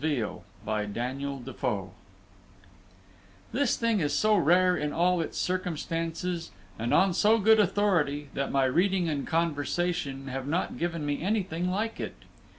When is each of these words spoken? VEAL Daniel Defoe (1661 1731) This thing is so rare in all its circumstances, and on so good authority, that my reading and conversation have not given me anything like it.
VEAL 0.03 0.43
Daniel 0.65 1.39
Defoe 1.41 1.91
(1661 3.51 3.51
1731) 3.51 3.61
This 3.61 3.77
thing 3.77 3.99
is 3.99 4.13
so 4.17 4.35
rare 4.35 4.75
in 4.75 4.91
all 4.93 5.21
its 5.21 5.37
circumstances, 5.37 6.49
and 6.79 6.91
on 6.91 7.13
so 7.13 7.37
good 7.37 7.59
authority, 7.59 8.29
that 8.33 8.51
my 8.51 8.63
reading 8.65 9.07
and 9.07 9.27
conversation 9.27 10.27
have 10.29 10.47
not 10.47 10.79
given 10.79 11.05
me 11.05 11.21
anything 11.21 11.69
like 11.69 11.99
it. 11.99 12.15